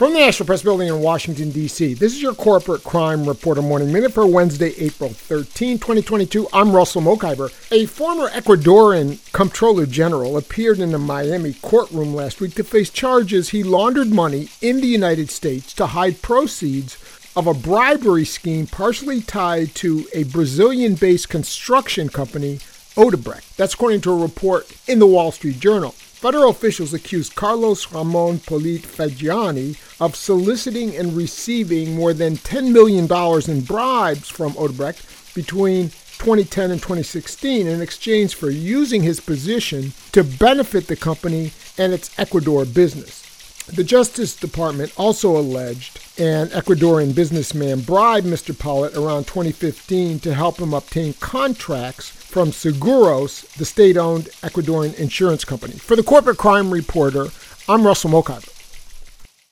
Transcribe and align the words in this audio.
From 0.00 0.14
the 0.14 0.20
National 0.20 0.46
Press 0.46 0.62
Building 0.62 0.88
in 0.88 1.02
Washington, 1.02 1.50
D.C., 1.50 1.92
this 1.92 2.14
is 2.14 2.22
your 2.22 2.32
Corporate 2.32 2.82
Crime 2.82 3.26
Reporter 3.26 3.60
Morning 3.60 3.92
Minute 3.92 4.14
for 4.14 4.26
Wednesday, 4.26 4.72
April 4.78 5.10
13, 5.10 5.76
2022. 5.76 6.48
I'm 6.54 6.72
Russell 6.72 7.02
Mokhiber. 7.02 7.52
A 7.70 7.84
former 7.84 8.30
Ecuadorian 8.30 9.18
Comptroller 9.32 9.84
General 9.84 10.38
appeared 10.38 10.78
in 10.78 10.94
a 10.94 10.98
Miami 10.98 11.52
courtroom 11.52 12.14
last 12.14 12.40
week 12.40 12.54
to 12.54 12.64
face 12.64 12.88
charges 12.88 13.50
he 13.50 13.62
laundered 13.62 14.08
money 14.08 14.48
in 14.62 14.80
the 14.80 14.86
United 14.86 15.28
States 15.28 15.74
to 15.74 15.88
hide 15.88 16.22
proceeds 16.22 16.96
of 17.36 17.46
a 17.46 17.52
bribery 17.52 18.24
scheme 18.24 18.66
partially 18.66 19.20
tied 19.20 19.74
to 19.74 20.06
a 20.14 20.22
Brazilian 20.22 20.94
based 20.94 21.28
construction 21.28 22.08
company, 22.08 22.58
Odebrecht. 22.96 23.54
That's 23.56 23.74
according 23.74 24.00
to 24.00 24.12
a 24.12 24.22
report 24.22 24.72
in 24.88 24.98
the 24.98 25.06
Wall 25.06 25.30
Street 25.30 25.60
Journal. 25.60 25.94
Federal 26.20 26.50
officials 26.50 26.92
accused 26.92 27.34
Carlos 27.34 27.90
Ramon 27.92 28.40
Polit 28.40 28.82
Faggioni 28.82 29.76
of 30.00 30.16
soliciting 30.16 30.96
and 30.96 31.16
receiving 31.16 31.94
more 31.94 32.14
than 32.14 32.36
$10 32.36 32.72
million 32.72 33.04
in 33.50 33.64
bribes 33.64 34.28
from 34.28 34.52
Odebrecht 34.54 35.34
between 35.34 35.90
2010 36.18 36.70
and 36.70 36.80
2016 36.80 37.66
in 37.66 37.80
exchange 37.80 38.34
for 38.34 38.50
using 38.50 39.02
his 39.02 39.20
position 39.20 39.92
to 40.12 40.24
benefit 40.24 40.86
the 40.86 40.96
company 40.96 41.52
and 41.78 41.92
its 41.92 42.18
Ecuador 42.18 42.64
business. 42.64 43.26
The 43.66 43.84
Justice 43.84 44.34
Department 44.34 44.92
also 44.96 45.36
alleged 45.36 46.00
an 46.18 46.48
Ecuadorian 46.48 47.14
businessman 47.14 47.80
bribed 47.80 48.26
Mr. 48.26 48.58
Polit 48.58 48.96
around 48.96 49.28
2015 49.28 50.18
to 50.20 50.34
help 50.34 50.58
him 50.58 50.74
obtain 50.74 51.14
contracts 51.14 52.08
from 52.08 52.50
Seguros, 52.50 53.46
the 53.54 53.64
state 53.64 53.96
owned 53.96 54.24
Ecuadorian 54.42 54.94
insurance 54.98 55.44
company. 55.44 55.74
For 55.74 55.94
the 55.94 56.02
Corporate 56.02 56.38
Crime 56.38 56.70
Reporter, 56.70 57.28
I'm 57.68 57.86
Russell 57.86 58.10
Mokhiber. 58.10 58.59